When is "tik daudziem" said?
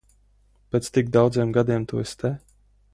0.97-1.55